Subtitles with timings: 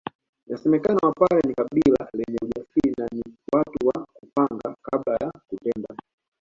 [0.47, 5.95] Inasemekana Wapare ni kabila lenye ujasiri na ni watu wa kupanga kabla ya kutenda